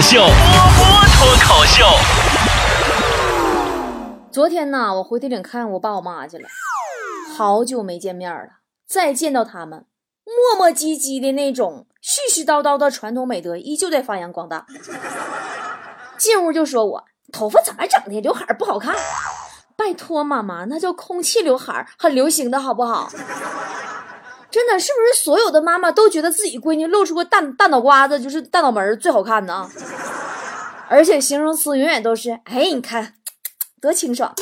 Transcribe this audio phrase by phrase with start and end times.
[0.00, 1.84] 秀，波波脱口秀。
[4.32, 6.48] 昨天呢，我回铁岭看我爸我妈去了，
[7.36, 8.60] 好久没见面了。
[8.88, 9.84] 再见到他们，
[10.24, 14.64] 磨磨唧唧的那种絮絮叨叨的传统美德依旧在发扬光大。
[16.16, 18.94] 进屋就说我头发怎么整的，刘海不好看。
[19.76, 23.10] 拜托妈妈，那叫空气刘海，很流行的好不好？
[24.50, 29.68] 真的是不是所有的妈妈都觉得自己闺女露出个大大脑瓜子，就是大脑门最好看呢？
[30.88, 33.14] 而且形容词永远都是，哎，你看。
[33.80, 34.34] 多清爽，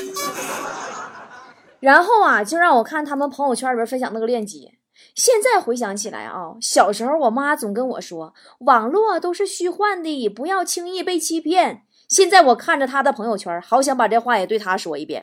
[1.79, 4.73] 然后啊，就让我看他们朋友圈里边分享那个链接。
[5.15, 11.82] 现在回想起来啊，小时候我妈总跟我说，网络都是虚幻的，不要轻易被欺骗。
[12.08, 15.22] 现在我看着他的朋友圈，好想把这话也对他说一遍。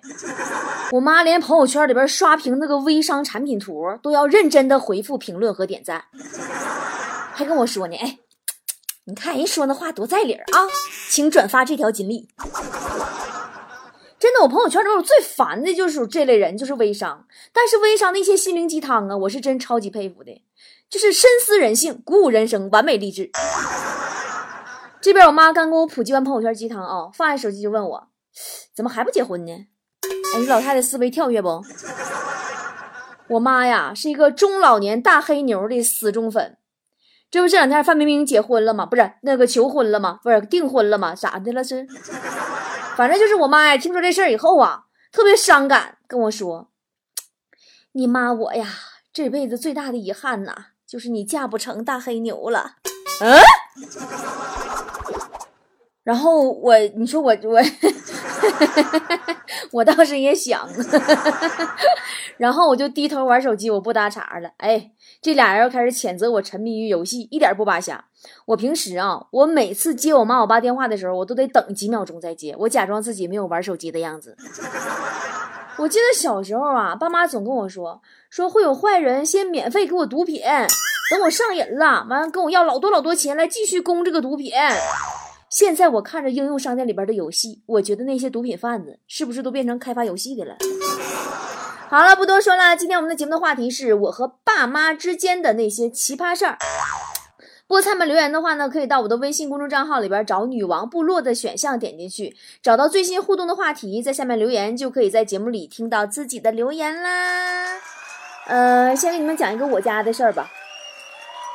[0.92, 6.06] 我妈连朋友圈里边刷屏那个微商产品图，都要认真的回复评论和点赞，
[7.34, 8.20] 还跟我说呢，哎，
[9.06, 10.68] 你看人说那话多在理儿啊，
[11.10, 12.30] 请转发这条锦鲤。
[14.20, 17.26] 真的，我朋友圈里我最烦的就是这类人，就是微商。
[17.52, 20.44] 但是微商的一些心灵鸡汤啊，我是真超级佩服的，
[20.88, 23.32] 就是深思人性，鼓舞人生，完美励志。
[25.06, 28.08] 这边我妈刚给我普及完朋友圈鸡汤啊，放下手机就问我，
[28.76, 29.52] 怎么还不结婚呢？
[30.34, 31.62] 哎，你老太太思维跳跃不？
[33.28, 36.58] 我妈呀，是一个中老年大黑牛的死忠粉。
[37.30, 38.84] 这不这两天范冰冰结婚了吗？
[38.88, 40.20] 不是那个求婚了吗？
[40.24, 41.14] 不是订婚了吗？
[41.14, 41.86] 咋的了是？
[42.98, 46.72] 反正就是我妈呀，听说这事儿以后啊，特别伤感，跟我说
[47.94, 48.68] ：“你妈我呀，
[49.14, 50.56] 这辈子最大的遗憾呐，
[50.88, 52.78] 就是你嫁不成大黑牛了。”
[53.22, 54.55] 嗯。
[56.06, 57.60] 然后我，你说我我，
[59.74, 60.70] 我倒是也想，
[62.38, 64.52] 然后我就低头玩手机，我不搭茬了。
[64.58, 68.06] 哎，这俩人又开始谴责我沉迷于游戏，一点不扒瞎。
[68.46, 74.38] 我平时啊，我每次接我妈我爸电话的时候，我都得等几秒钟再接，我假装自己没有玩手机的样子。
[75.80, 78.00] 我记得小时候啊，爸妈总跟我说，
[78.30, 80.40] 说会有坏人先免费给我毒品，
[81.10, 84.54] 等我上瘾了，完了跟我要老多老多钱来继续供这个毒品。
[85.50, 90.58] 现在我看着应用商店里边的游戏，我觉得那些毒品贩子是不是都变成开发游戏的了？
[91.88, 96.58] 好了，不多说了，今天我们的节目的话题是我和爸妈之间的那些奇葩事儿。
[97.68, 107.80] 菠菜们留言的话呢，可以到我的微信公众账号里边找“女王部落”的选项，点进去找到最新互动的话题，在下面留言，就可以在节目里听到自己的留言啦。
[108.48, 110.52] 呃，先给你们讲一个我家的事儿吧。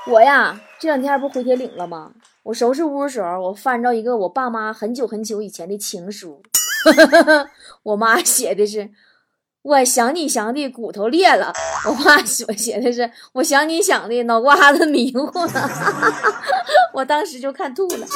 [0.09, 2.12] 我呀，这两天不回铁岭了吗？
[2.45, 6.43] 我收拾屋的时候，我翻着一个我爸妈很久很久以前的情书，
[7.84, 8.91] 我妈写的是。
[9.62, 11.53] 我想你想的骨头裂了，
[11.87, 15.71] 我爸写写的是我想你想的脑瓜子迷糊了，
[16.95, 18.06] 我当时就看吐了。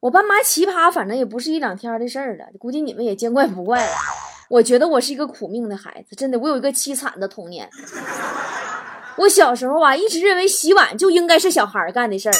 [0.00, 3.92] 我爸妈奇葩，反正也不是一两天的事儿了，估计你们也见怪不怪了。
[4.50, 7.66] 我觉得我是一个苦命的孩子，真的，我有一个凄惨的童年。
[9.16, 12.34] 我小时候啊，一直认为洗碗就应该是小孩干的事儿。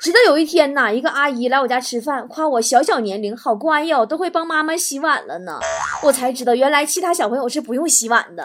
[0.00, 5.58] 直到有一天呐，一个阿姨来我家吃饭，夸我小小年龄好乖哟，都会帮妈妈洗碗了呢。
[6.04, 8.44] 我才知道，原来其他小朋友是不用洗碗的。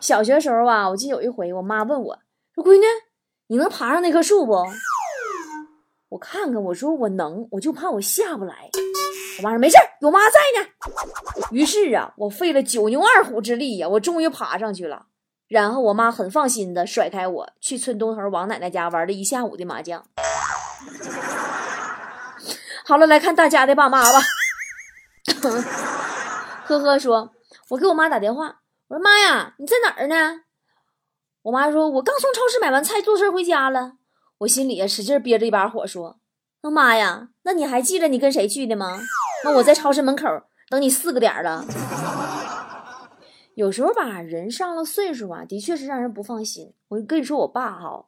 [0.00, 2.18] 小学时候啊，我记得有一回，我妈问我
[2.54, 2.84] 说：“闺女，
[3.48, 4.64] 你能爬上那棵树不？”
[6.10, 8.70] 我看看，我说我能，我就怕我下不来。
[9.38, 10.66] 我妈说：“没事有妈在呢。”
[11.52, 15.06] 于是啊，我费了九牛二虎之力呀，我终于爬上去了。
[15.52, 20.02] 然后我妈很放心的甩开我，去村东头王奶奶家玩了一下午的麻将。
[22.86, 24.18] 好了，来看大家的爸妈吧。
[26.64, 27.32] 呵呵，说，
[27.68, 30.40] 我给我妈打电话，我说妈呀，你在哪儿呢？
[31.42, 33.92] 我妈说，我刚从超市买完菜，坐车回家了。
[34.38, 36.18] 我心里使劲憋着一把火，说，
[36.62, 38.98] 那妈呀，那你还记得你跟谁去的吗？
[39.44, 40.26] 那我在超市门口
[40.70, 41.62] 等你四个点了。
[43.54, 46.72] 有时候吧，人上了岁数啊，的确是让人不放心。
[46.88, 48.06] 我跟你说，我爸哈，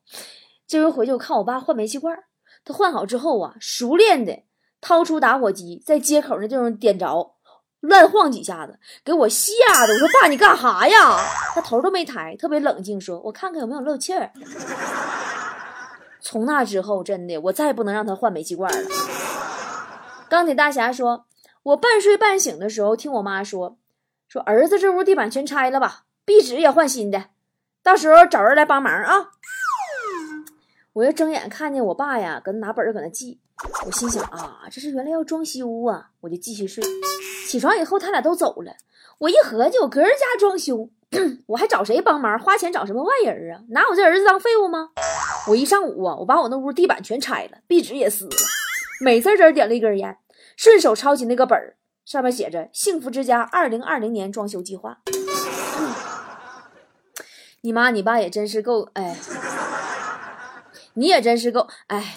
[0.66, 2.16] 这回回去我看我爸换煤气罐，
[2.64, 4.42] 他换好之后啊，熟练的
[4.80, 7.34] 掏出打火机，在接口那地方点着，
[7.80, 9.52] 乱晃几下子，给我吓
[9.86, 9.92] 的。
[9.92, 11.18] 我说爸，你干哈呀？
[11.54, 14.32] 他头都没抬，特别冷静说：“我看看有没有漏气儿。”
[16.22, 18.88] 从那之后，真的我再也不能让他换煤气罐了。
[20.30, 21.26] 钢铁大侠说
[21.62, 23.76] ：“我半睡半醒的时候，听我妈说。”
[24.28, 27.26] 说儿子，这屋地板全拆了吧，壁纸也换新的，
[27.82, 29.30] 到时候找人来帮忙啊！
[30.94, 33.40] 我又睁眼看见我爸呀，搁那拿本搁那记，
[33.86, 36.82] 我心想啊，这是原来要装修啊，我就继续睡。
[37.46, 38.76] 起床以后，他俩都走了，
[39.18, 40.88] 我一合计，我个人家装修，
[41.46, 42.38] 我还找谁帮忙？
[42.38, 43.62] 花钱找什么外人啊？
[43.70, 44.90] 拿我这儿子当废物吗？
[45.48, 48.36] 我一上午啊，我把我那屋地板全拆了，壁纸也撕了，
[49.00, 50.18] 美滋滋点了一根烟，
[50.56, 54.98] 顺手抄起那个本儿，上面写着“幸福之家二零二零年装修计划”。
[57.62, 59.16] 你妈你爸也真是够哎，
[60.92, 62.16] 你也真是够哎。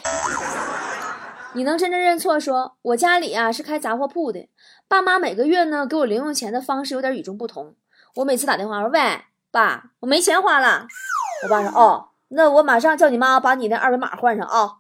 [1.53, 2.37] 你能真正认错？
[2.39, 4.49] 说我家里啊是开杂货铺的，
[4.87, 7.73] 爸妈每个月呢给我零用钱的方式有点与众不同。
[8.15, 10.85] 我每次打电话说：“喂，爸，我没钱花了。”
[11.43, 14.73] 我爸说：“哦，那我马上叫你妈把你的二维码换上啊。”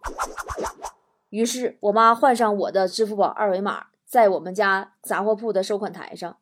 [1.29, 6.37] 于是我妈换上我的支付宝二维码，在我们家杂货铺的收款台上。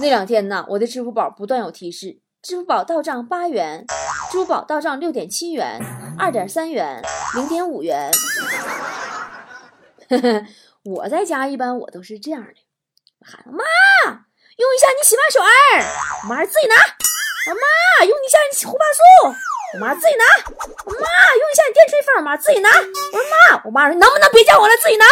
[0.00, 3.86] 那两天呢，我的支付宝不断有提示：支付宝到账八元，
[4.30, 5.80] 支付宝到账六点七元，
[6.18, 7.02] 二点三元，
[7.34, 8.10] 零点五元。
[10.84, 12.54] 我在家一般我都是这样的，
[13.24, 13.62] 喊妈
[14.56, 15.40] 用一下你洗发水
[16.28, 16.74] 妈自己拿。
[17.48, 19.00] 妈用一下你护发素，
[19.74, 20.24] 我妈自己拿。
[20.84, 22.68] 我妈用一下你电吹风，我妈自己拿。
[22.70, 23.22] 我说
[23.52, 25.04] 妈，我妈说能不能别叫我了，自己拿。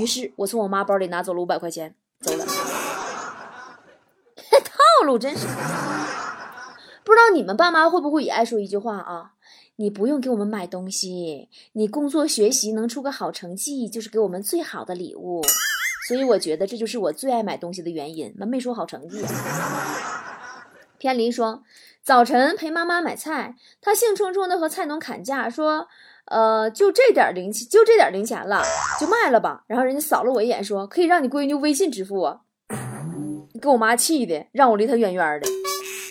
[0.00, 2.44] 于是我从我妈包里拿走了五百块钱，走了。
[4.64, 5.46] 套路真是，
[7.04, 9.32] 不知道你们爸妈会不会也爱说一句话啊？
[9.76, 15.42] 你不用给我们买东西，你工作学习能出个好成绩，就是给我们最好的礼物。
[16.08, 18.34] 所以我觉得这就是我最爱买东西的原因。
[18.38, 19.22] 没说好成绩。
[20.98, 21.62] 偏离说，
[22.02, 25.88] 早晨陪妈妈买菜，他兴冲冲的和菜农砍价，说，
[26.26, 28.62] 呃，就这点零钱，就这点零钱了，
[29.00, 29.64] 就卖了吧。
[29.66, 32.40] 然后人家扫了我一眼，说，可以让你闺女微信支付啊。
[33.60, 35.48] 给我妈气的，让我离她远远的。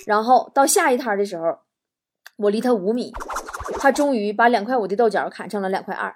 [0.06, 1.60] 然后到下一摊的时候，
[2.38, 3.12] 我离她五米。
[3.80, 6.16] 他终于把两块五的豆角砍成了两块二。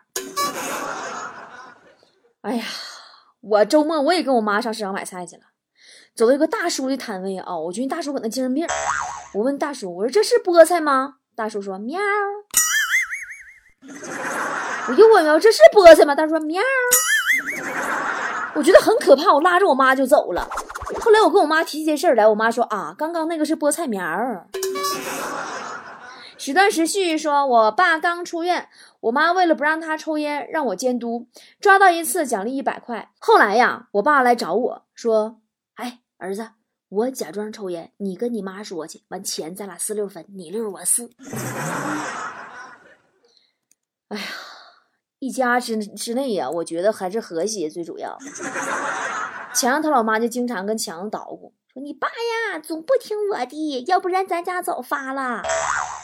[2.42, 2.63] 哎呀，
[3.42, 5.42] 我周末我也跟我妈上市场买菜去了，
[6.19, 8.68] 走到一个大叔的摊位啊，我觉得大叔可能精神病。
[9.33, 11.13] 我问大叔，我说这是菠菜吗？
[11.33, 11.98] 大叔说喵。
[14.89, 16.13] 我又问喵，这是菠菜吗？
[16.13, 16.62] 大叔说喵。
[18.54, 20.45] 我觉得很可怕，我拉着我妈就走了。
[21.00, 24.45] 后来我跟我妈提起这事儿来，我妈说啊，刚刚那个是菠菜苗。
[26.38, 28.68] 时断时续说：“我爸刚出院，
[29.00, 31.30] 我妈为了不让他抽烟，让我监督，
[31.62, 33.10] 抓到一次奖励一百块。
[33.19, 35.38] 后来呀，我爸来找我说
[35.75, 36.50] ：‘哎，儿子，
[36.89, 41.10] 我假装抽烟，你跟你妈说去，完钱咱俩四六分，你六我四。
[44.10, 44.24] ’哎呀，
[45.19, 48.18] 一家之之内呀，我觉得还是和谐最主要。
[49.56, 55.42] 强子他老妈就经常跟强子捣鼓。”说你爸呀，总不听我的，要不然咱家早发了。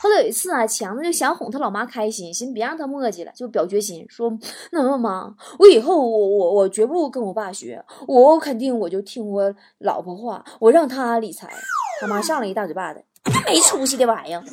[0.06, 4.32] 后来有一次啊，强子就想哄他老妈开心，寻别让他磨叽了，就表决心说
[4.72, 11.52] ：“那么妈，我以后我我我绝不跟我爸学，我肯定我就听我老婆话，我让他理财。”
[12.00, 13.04] 他妈上了一大嘴巴子，
[13.48, 14.44] 没出息的玩意儿。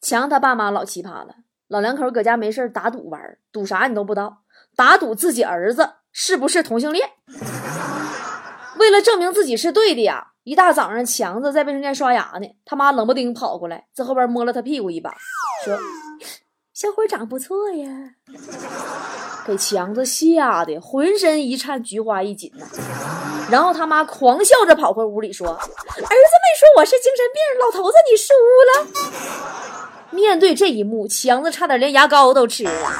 [0.00, 1.36] 强他爸妈老奇葩了，
[1.68, 4.38] 老两口搁家没事打赌玩，赌啥你都不知道，
[4.74, 7.08] 打赌自己儿子是不是同性恋。
[8.76, 15.14] 为了证明自己是对的呀，一大早上强子在卫生间刷牙呢，他妈冷不丁跑过来，在后边摸了他屁股一把，
[15.64, 15.78] 说
[16.72, 17.88] ：“小伙长不错呀。”
[19.46, 22.66] 给强子吓得浑身一颤，菊花一紧呐。
[23.50, 25.66] 然后他妈狂笑着跑回屋里说：“儿子
[25.98, 28.32] 没说我是精神病，老头子你输
[28.70, 32.92] 了。”面对这一幕，强子差点连牙膏都吃了。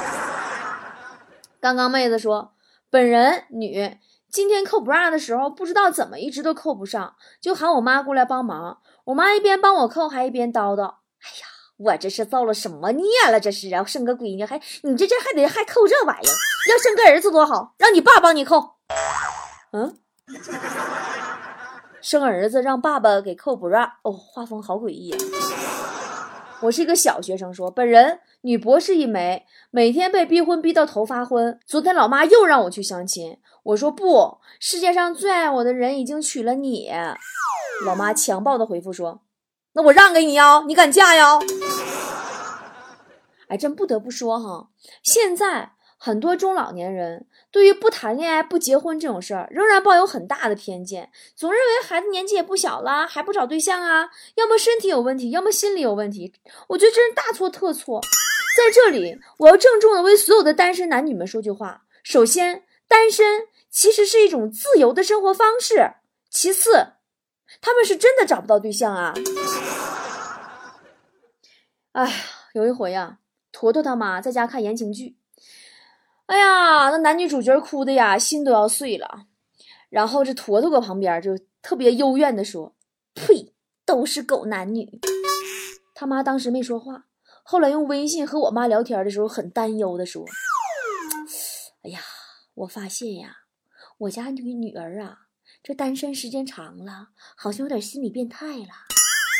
[1.60, 2.52] 刚刚妹子说
[2.90, 3.96] ：“本人女。”
[4.30, 8.78] 今天扣 bra 的时候，不知道怎么一直都扣不上，就喊我妈过来帮忙。
[9.06, 10.84] 我妈一边帮我扣，还一边叨叨
[11.18, 11.46] ：“哎呀，
[11.78, 13.40] 我这是造了什么孽了？
[13.40, 16.34] 这是啊，生个闺女还你这这还得还扣这玩意儿？
[16.70, 18.76] 要生个儿子多好，让你爸帮你扣。
[19.72, 19.98] 嗯，
[22.00, 25.12] 生儿子让爸爸给扣 bra，哦，画风好诡异！
[26.62, 31.58] 我是一个小学生，说本人女博士一枚，每天被逼婚逼到头发昏。
[31.66, 33.38] 昨天老妈又让我去相亲。
[33.62, 36.90] 我说不，世界上最爱我的人已经娶了你。
[37.84, 39.22] 老妈强暴的回复说
[39.74, 41.38] ：“那我让给你呀，你敢嫁呀？”
[43.48, 44.68] 哎，真不得不说哈，
[45.02, 54.08] 现在很多中老年人对于不谈恋爱、不结婚这种事儿，仍然抱有很大的偏见，总认为孩子年纪也不小了，还不找对象啊？
[54.36, 56.32] 要么身体有问题，要么心理有问题。
[56.68, 58.00] 我觉得这是大错特错。
[58.56, 63.46] 在这里，我要郑重的为所有的单身男女们说句话：首先，单身。
[63.72, 65.92] 其实是一种自由的生活方式。
[66.28, 66.94] 其次，
[67.60, 69.14] 他们是真的找不到对象啊！
[71.92, 72.12] 哎呀，
[72.52, 73.18] 有一回呀，
[73.52, 75.16] 坨坨他妈在家看言情剧，
[76.26, 79.26] 哎呀，那男女主角哭的呀，心都要碎了。
[79.88, 82.74] 然后这坨坨搁旁边就特别幽怨的说
[83.14, 83.54] ：“呸，
[83.86, 85.00] 都是狗男女。”
[85.94, 87.04] 他妈当时没说话，
[87.44, 90.24] 后来用微信和我妈聊天的时候，很担忧的说
[91.82, 92.00] ：“哎呀，
[92.60, 93.36] 我发现呀，
[93.96, 95.20] 我家女女儿啊，
[95.62, 98.68] 这单身时间长了，好像有点心理变态了，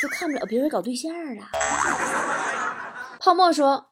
[0.03, 1.49] 都看不了别人搞对象了。
[3.21, 3.91] ”泡沫说：“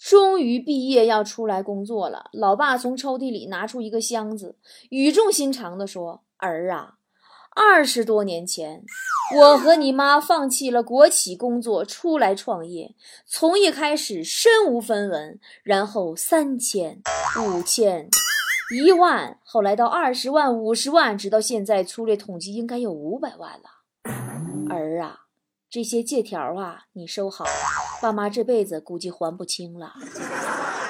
[0.00, 6.94] 终于毕业要出来工作了。”老爸从抽屉里拿出一个箱子，语重心长地说：“儿啊。”
[7.56, 8.82] 二十多年前，
[9.36, 12.96] 我和你妈放弃了国企工作，出来创业。
[13.26, 17.00] 从一开始身无分文，然后三千、
[17.46, 18.08] 五千、
[18.72, 23.70] 一万，后来到二十万、五十万，直到现在，粗略统计应该有五百万了。
[24.70, 25.26] 儿啊，
[25.68, 27.44] 这些借条啊，你收好，
[28.00, 29.92] 爸妈这辈子估计还不清了，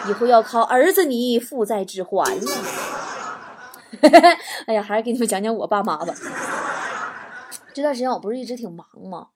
[0.09, 2.47] 以后要靠儿子你负债支还了。
[4.67, 6.15] 哎呀，还是给你们讲讲我爸妈吧。
[7.73, 9.29] 这段时间我不是一直挺忙吗？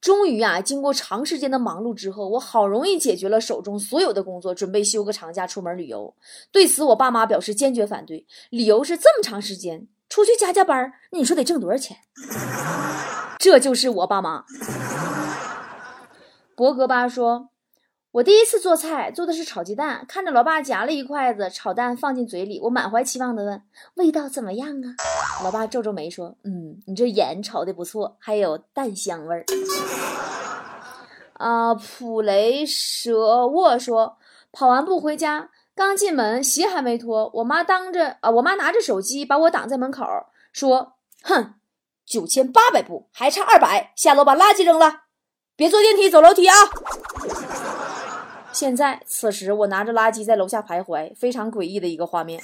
[0.00, 6.14] 终于啊，经过长时间的忙碌之后，我好容易解决了手中所有的工作，准备休个长假出门旅游。
[6.52, 11.96] 对此，我爸妈表示坚决反对，理由是这么长时间出去加加班，你说得挣多少钱？
[13.38, 14.44] 这就是我爸妈。
[16.54, 17.50] 博格巴说。
[18.12, 20.04] 我第一次做菜，做的是炒鸡蛋。
[20.08, 23.62] 看着老爸夹了一筷子炒蛋放进嘴里，我满怀期望的问
[23.96, 24.96] ：“味道怎么样啊？”
[25.44, 29.44] 老爸皱皱眉说：“嗯，你这盐炒的不错，还有蛋香味儿。”
[31.34, 34.18] 啊，普雷舍沃说
[34.50, 40.04] ：“跑完步回家，刚进门鞋还没脱，我妈当着啊，我妈拿着手机把我挡在门口，
[40.52, 41.54] 说：‘哼，
[42.04, 45.02] 九千八百步还差二百，下楼把垃圾扔了，
[45.54, 46.54] 别坐电梯走楼梯啊。’”
[48.50, 52.40] 现在，此时我拿着垃圾在楼下徘徊，非常诡异的一个画面。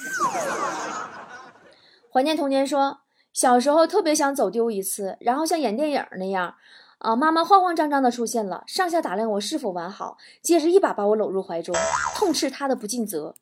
[2.15, 2.99] 怀念童年说，
[3.33, 6.55] 小时候特别想走丢一次，然后像演电影那样，
[6.99, 11.75] 啊，妈妈慌慌张张的出现了，上下打量我是否完好，接着一把把我搂入怀中，
[12.15, 13.35] 痛斥他的不尽责。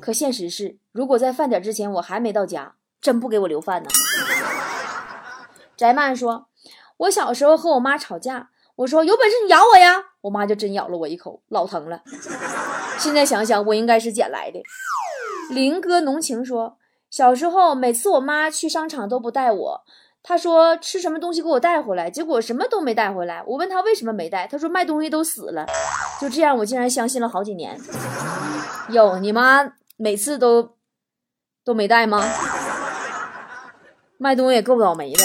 [0.00, 3.90] 可现实是，如果在饭点之前我还没到家，真不给我留饭呢。
[5.76, 6.46] 翟曼说，
[6.96, 8.48] 我小时候和我妈吵架。
[8.76, 10.02] 我说有本事你咬我呀！
[10.22, 12.00] 我妈就真咬了我一口，老疼了。
[12.98, 14.62] 现在想想，我应该是捡来的。
[15.50, 16.78] 林哥浓情说，
[17.14, 19.84] 小时候每次我妈去商场都不带我，
[20.20, 23.40] 她说吃什么东西给我带回来，结果什么都没带回来。
[23.46, 25.64] 我问她为什么没带，她说卖东西都死了。
[26.20, 27.80] 就这样，我竟然相信了好几年。
[28.88, 30.70] 有你妈每次都
[31.64, 32.20] 都没带吗？
[34.18, 35.22] 卖东西也够倒霉的。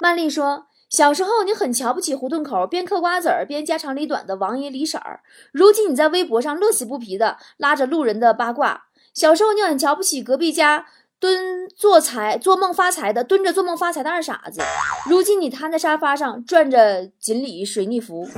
[0.00, 0.64] 曼丽说。
[0.88, 5.20] 小时候，你很瞧不起胡同口边嗑瓜子儿边家长里短的王爷李婶儿。
[5.52, 8.86] 如今，你在微博上乐此不疲的拉着路人的八卦。
[9.18, 10.86] 小时候，你很瞧不起隔壁家
[11.18, 14.60] 蹲做财做梦发财的蹲着做梦发财的二傻子。
[15.10, 18.28] 如今，你瘫在沙发上转着锦鲤水逆符。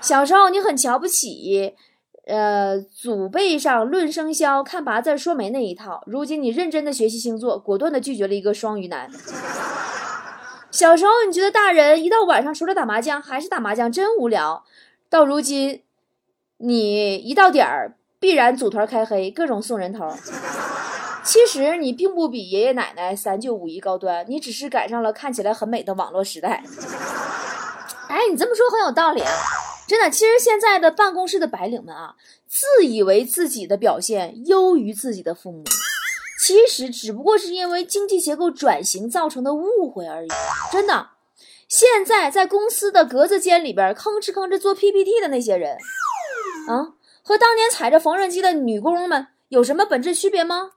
[0.00, 1.74] 小时候，你很瞧不起，
[2.28, 6.04] 呃，祖辈上论生肖看八字说媒那一套。
[6.06, 9.10] 如今，你认真的学习星座，果断的拒绝了一个双鱼男。
[10.70, 14.62] 小时候，你觉得大人一到晚上除了打麻将还是打麻将，真无聊。
[15.10, 15.82] 到如今，
[16.58, 20.12] 你一到点儿必然组团开黑，各种送人头。
[21.22, 26.64] 其实你并不比爷爷奶奶三舅五姨高端，你只是赶上了看起来很美的网络时代。
[28.08, 29.30] 哎，你这么说很有道理啊！
[29.86, 32.16] 真的，其实现在的办公室的白领们啊，
[32.48, 35.62] 自以为自己的表现优于自己的父母。
[36.42, 40.28] 其实只不过是因为经济结构转型造成的误会而已，
[40.72, 41.10] 真的。
[41.68, 45.76] 现在在公司的格子间里边吭哧吭哧做 PPT 的那些人，
[46.66, 46.95] 啊，
[47.26, 50.70] 和当年踩着缝纫机的女工们有什么本质区别吗？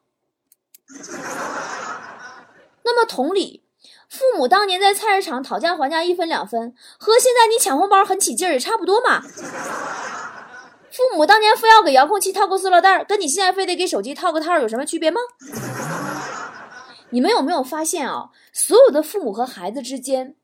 [2.83, 3.63] 那么同理，
[4.09, 9.21] 父母当年在菜市场讨价还价一分两分，和现在你抢红包很起劲儿也差不多嘛。
[10.91, 15.21] 父母当年非要给遥控器套个塑料袋，跟你现在非得给手机套个套有什么区别吗？
[17.11, 18.31] 你们有没有发现啊？
[18.51, 20.35] 所有的父母和孩子之间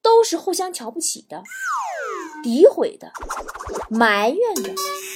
[0.00, 1.42] 都是互相瞧不起的、
[2.46, 3.10] 诋毁的、
[3.90, 4.72] 埋怨的、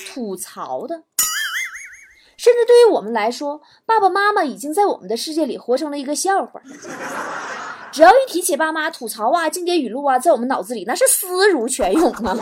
[0.08, 1.04] 吐槽的，
[2.36, 6.60] 甚至对于我们来说，爸爸妈妈已经在我们的世界里活成了一个笑话。
[7.92, 12.36] 只要一提起爸妈，吐槽啊、经典语录啊，在我们脑子里那是思如泉涌啊。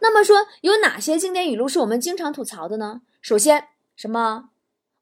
[0.00, 3.02] 那么说，有哪些经典语录是我们经常吐槽的呢？
[3.22, 4.50] 首先，什么？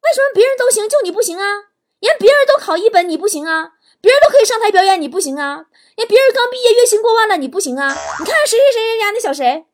[0.02, 1.71] 为什么别人都行，就你不行啊？
[2.08, 3.72] 人别人都考一本，你不行啊？
[4.00, 5.64] 别人都可以上台表演，你不行啊？
[5.96, 7.88] 人别人刚毕业，月薪过万了，你不行啊？
[7.88, 9.64] 你看看谁谁谁家那小谁？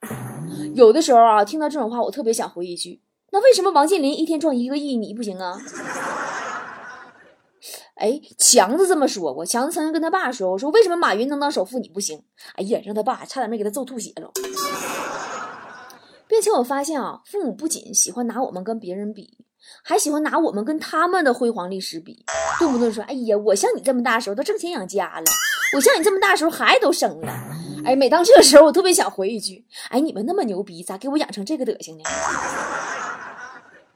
[0.75, 3.01] 有的时候啊，听到这种话，我特别想回一句：
[3.33, 5.59] 那为什么王健林一天赚一个亿，你不行啊？
[7.95, 12.23] 哎，强子这么说过，强子曾经跟他爸说：“我说为什么马云能当首富，你不行？”
[12.55, 14.31] 哎呀，让他爸差点没给他揍吐血了。
[16.29, 19.39] 并且我发现啊，父母不仅喜欢拿我们跟别人比，
[19.83, 22.25] 还喜欢拿我们跟他们的辉煌历史比，
[22.59, 25.25] 动不动说：“哎呀，我像你这么大时候都挣钱养家了，
[25.75, 27.33] 我像你这么大时候孩子都生了。”
[27.85, 32.05] 哎，每当这个时候，我特别想回一句：“哎，你们那么牛逼，咋给我养成这个德行呢？”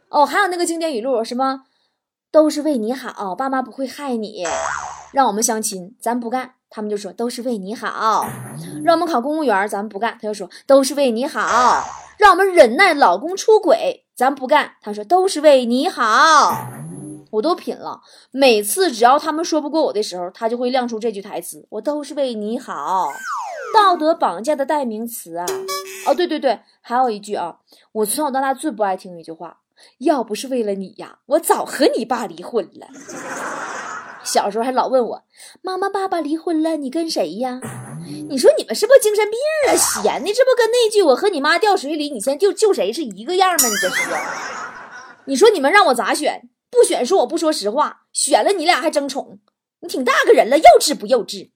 [0.08, 1.64] 哦，还有那个经典语录，什么？
[2.30, 4.46] 都是为你好，爸妈不会害你。
[5.12, 8.26] 让我们相亲，咱不干，他们就说都是为你好；
[8.82, 11.84] 让我们考公务员，咱们不干，他就说都是为你好；
[12.16, 16.02] 让我们忍耐老公出轨，咱不干，他说都是为你好。
[17.30, 23.08] 我都品了，每次只要他们说不过我的时候，他就会亮出这句台词：我都是为你好。
[23.74, 25.46] 道德绑架的代名词啊！
[26.06, 27.56] 哦，对对对，还有一句啊，
[27.92, 29.58] 我从小到大最不爱听一句话。
[29.98, 32.86] 要不是为了你呀，我早和你爸离婚了。
[34.22, 35.22] 小时候还老问我，
[35.62, 37.60] 妈妈爸爸离婚了，你跟谁呀？
[38.28, 39.76] 你说你们是不是精神病啊？
[39.76, 43.68] 闲的，这不跟那句我和你妈掉水里，你先救救谁是一个样吗？
[43.68, 44.10] 你这是？
[45.26, 46.48] 你说你们让我咋选？
[46.70, 49.38] 不选说我不说实话，选了你俩还争宠，
[49.80, 51.50] 你挺大个人了，幼稚不幼稚？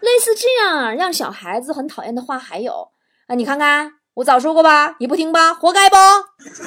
[0.00, 2.90] 类似这样让小孩子很讨厌的话还有
[3.26, 3.94] 啊，你看看。
[4.18, 5.96] 我早说过吧，你不听吧，活该不？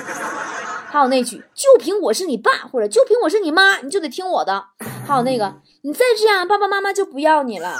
[0.87, 4.67] 还有那句，就凭我是你爸，或者就凭我是你妈，你就得听我的。
[5.05, 5.53] 还有那个，
[5.83, 7.75] 你再这样，爸爸妈妈就不要你了。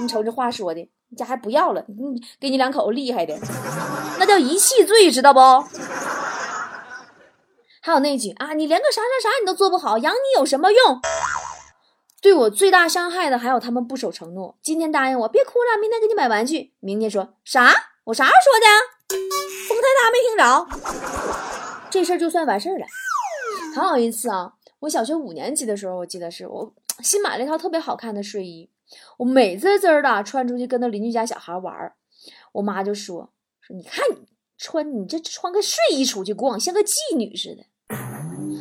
[0.00, 1.84] 你瞅这话说的，你家还不要了？
[1.88, 3.38] 你给你两口子厉害的，
[4.18, 5.40] 那叫遗弃罪，知道不？
[7.82, 11.00] 还有那句啊，你连个啥啥啥你都做不好，养你有什么用？
[12.20, 14.58] 对我最大伤害的还有他们不守承诺。
[14.62, 16.74] 今天答应我别哭了，明天给你买玩具。
[16.80, 17.72] 明天说啥？
[18.04, 18.66] 我啥时候说的？
[19.68, 20.66] 风太大没听着，
[21.90, 22.86] 这事儿就算完事儿了。
[23.74, 28.68] 还有一次啊，我小学五年级的时候，我记得是我新买了一套特别好看的睡衣，
[29.18, 31.94] 我美滋滋的穿出去跟那邻居家小孩玩儿，
[32.52, 37.64] 我妈就说说你看你穿你这穿个睡衣出去逛，像个妓女似的。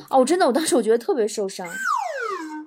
[0.10, 1.68] 哦，真的，我当时我觉得特别受伤。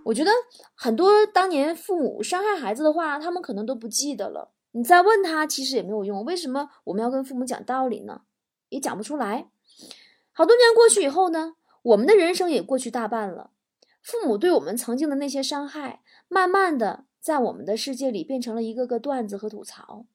[0.05, 0.31] 我觉得
[0.75, 4.53] 很多当年父母伤害孩子的话，他们可能都不记得了。
[4.73, 6.25] 你再问他，其实也没有用。
[6.25, 8.23] 为什么我们要跟父母讲道理呢？
[8.69, 9.49] 也讲不出来。
[10.33, 13.51] 好多年过去以后呢，我们的人生也过去大半了。
[14.03, 20.07] 父母对我们曾经的那些伤害，慢慢的在我们的世界里变成了一个个段子和吐槽。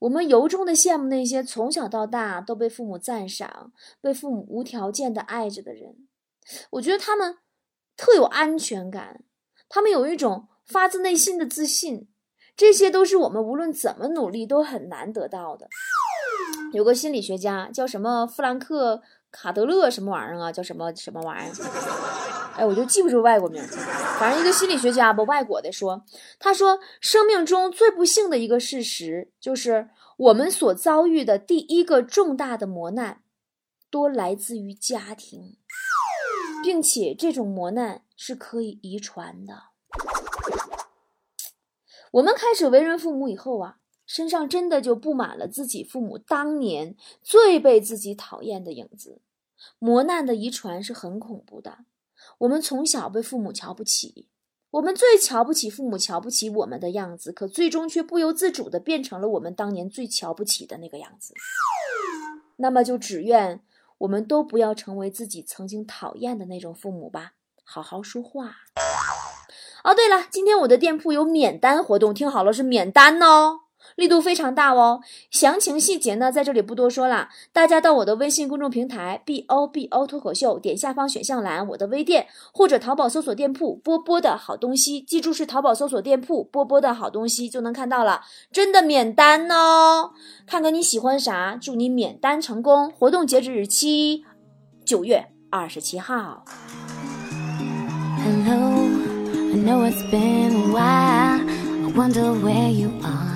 [0.00, 6.08] 我们由衷的羡慕那些从小到大都被父母赞赏、被父母无条件的爱着的人。
[6.70, 7.36] 我觉得他们
[7.96, 9.22] 特有安全感，
[9.68, 12.08] 他们有一种发自内心的自信。
[12.56, 15.68] 这些都是我们无论怎么努力都很难得到的。
[16.72, 20.50] 有个心理学家叫什么弗兰克卡德勒什么玩意儿啊？
[20.50, 21.54] 叫什么什么玩意儿？
[22.58, 23.76] 哎，我就记不住外国名字。
[24.18, 26.04] 反正一个心理学家吧，外国的说，
[26.40, 33.22] 他说生命中最不幸的一个事实就是我们所遭遇的第一个重大的磨难，
[33.88, 35.56] 多来自于家庭，
[36.64, 39.54] 并且这种磨难是可以遗传的。
[42.10, 49.20] 我们开始为人父母以后啊，身上真的就布满了自己父母当年最被自己讨厌的影子。
[49.78, 51.78] 磨难的遗传是很恐怖的。
[52.36, 54.28] 我们从小被父母瞧不起，
[54.70, 61.32] 我们最瞧不起父母瞧不起我们的样子，可最终却不由自主的变成了我们当年最瞧不起的那个样子。
[62.56, 63.60] 那么就只愿
[63.98, 67.32] 我们都不要成为自己曾经讨厌的那种父母吧。
[67.64, 68.56] 好好说话。
[69.84, 73.60] 哦，对了，今天我的店铺有免单活动，听好了，是免单哦，
[73.96, 75.00] 力度非常大哦。
[75.30, 88.22] 详情细节呢，在这里不多说了，大家到我的微信公众平台 b o b o 脱口秀，点下方选项栏我的微店，或者淘宝搜索店铺波波的好东西，记住是淘宝搜索店铺波波的好东西就能看到了，
[88.52, 90.12] 真的免单哦。
[90.46, 92.90] 看看你喜欢啥，祝你免单成功。
[92.90, 94.24] 活动截止日期
[94.84, 96.44] 九月二十七号。
[98.24, 98.88] Hello.
[99.50, 101.40] I know it's been a while.
[101.94, 103.27] Wonder where you are.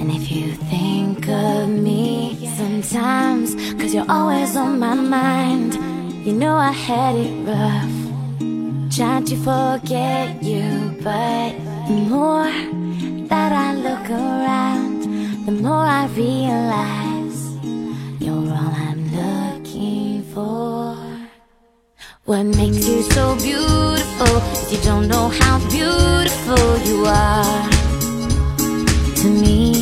[0.00, 5.74] And if you think of me sometimes, cause you're always on my mind.
[6.24, 7.96] You know I had it rough.
[8.96, 11.52] Tried to forget you, but
[11.86, 12.50] the more
[13.28, 15.02] that I look around,
[15.44, 17.40] the more I realize
[18.22, 20.96] you're all I'm looking for.
[22.24, 24.34] What makes you so beautiful
[24.70, 27.70] you don't know how beautiful you are
[29.20, 29.79] to me.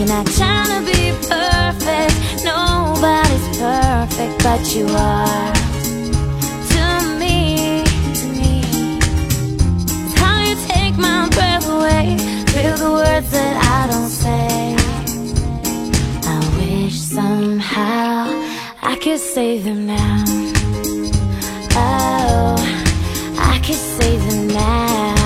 [0.00, 2.42] You're not trying to be perfect.
[2.42, 5.52] Nobody's perfect, but you are.
[6.72, 6.84] To
[7.18, 7.84] me,
[10.16, 12.16] how you take my breath away
[12.78, 14.74] the words that I don't say.
[16.26, 18.24] I wish somehow
[18.82, 20.24] I could say them now.
[21.76, 22.56] Oh,
[23.38, 25.19] I could say them now.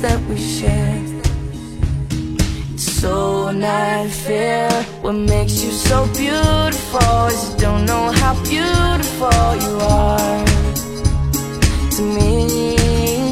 [0.00, 1.02] That we share.
[2.74, 4.70] It's so not fair.
[5.02, 10.44] What makes you so beautiful is you don't know how beautiful you are
[11.96, 13.24] to me.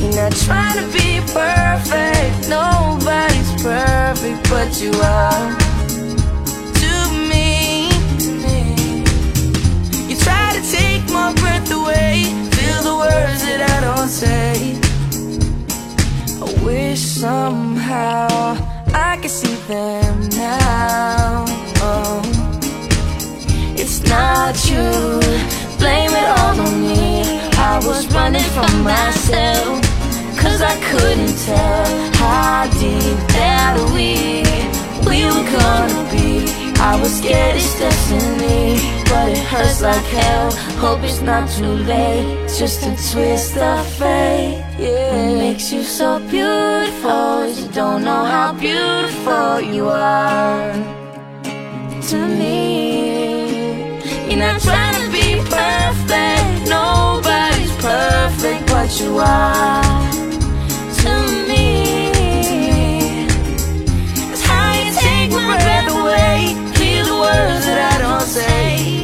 [0.00, 2.48] You're not trying to be perfect.
[2.48, 5.37] Nobody's perfect, but you are
[19.68, 21.44] them now.
[21.80, 22.22] Oh.
[23.76, 24.88] It's not you,
[25.78, 27.22] blame it all on me.
[27.70, 29.82] I was running from myself,
[30.40, 34.40] cause I couldn't tell how deep that we,
[35.06, 36.48] we were gonna be.
[36.80, 40.50] I was scared it's destiny, but it hurts like hell.
[40.80, 44.64] Hope it's not too late, just a twist of fate.
[44.78, 50.72] Yeah makes you so beautiful is you don't know how beautiful you are
[52.10, 53.88] to me.
[54.28, 60.10] You're not trying to be perfect, nobody's perfect, but you are
[61.02, 61.12] to
[61.48, 61.66] me.
[64.32, 66.36] It's how you take my breath away,
[66.78, 69.02] hear the words that I don't say.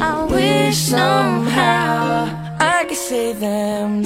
[0.00, 4.05] I wish somehow I could say them.